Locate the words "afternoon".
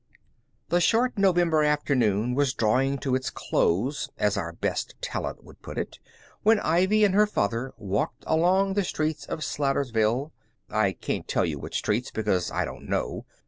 1.61-2.33